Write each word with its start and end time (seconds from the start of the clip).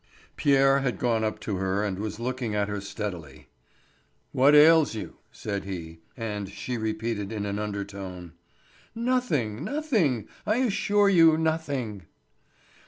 Pierre 0.35 0.79
had 0.79 0.97
gone 0.97 1.23
up 1.23 1.39
to 1.41 1.57
her 1.57 1.83
and 1.83 1.99
was 1.99 2.19
looking 2.19 2.55
at 2.55 2.67
her 2.67 2.81
steadily. 2.81 3.49
"What 4.31 4.55
ails 4.55 4.95
you?" 4.95 5.17
he 5.29 5.29
said. 5.37 5.97
And 6.17 6.49
she 6.49 6.75
repeated 6.75 7.31
in 7.31 7.45
an 7.45 7.59
undertone: 7.59 8.33
"Nothing, 8.95 9.63
nothing—I 9.63 10.55
assure 10.55 11.07
you, 11.07 11.37
nothing." 11.37 12.05